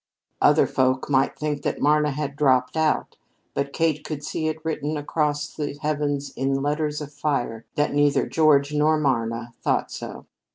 [0.41, 3.17] Other folk might think that Marna had "dropped out,"
[3.53, 8.25] but Kate could see it written across the heavens in letters of fire that neither
[8.25, 10.25] George nor Marna thought so.